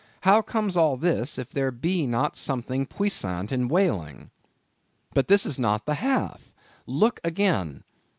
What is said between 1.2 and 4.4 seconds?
if there be not something puissant in whaling?